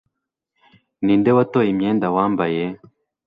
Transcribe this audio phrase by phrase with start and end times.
[1.03, 2.63] Ninde watoye iyo myenda wambaye